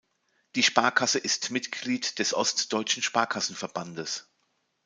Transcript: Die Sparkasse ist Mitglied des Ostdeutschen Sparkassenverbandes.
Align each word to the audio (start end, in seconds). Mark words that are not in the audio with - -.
Die 0.55 0.63
Sparkasse 0.63 1.19
ist 1.19 1.51
Mitglied 1.51 2.17
des 2.17 2.33
Ostdeutschen 2.33 3.03
Sparkassenverbandes. 3.03 4.31